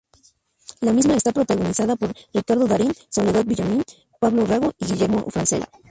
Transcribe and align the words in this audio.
La 0.79 0.93
misma 0.93 1.13
está 1.13 1.31
protagonizada 1.31 1.95
por 1.95 2.11
Ricardo 2.33 2.65
Darín, 2.65 2.91
Soledad 3.09 3.45
Villamil, 3.45 3.83
Pablo 4.19 4.47
Rago 4.47 4.71
y 4.79 4.85
Guillermo 4.85 5.27
Francella. 5.29 5.69